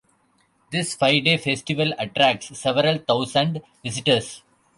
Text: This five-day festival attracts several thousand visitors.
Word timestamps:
This 0.71 0.95
five-day 0.95 1.37
festival 1.37 1.93
attracts 1.99 2.57
several 2.57 2.97
thousand 2.97 3.61
visitors. 3.83 4.41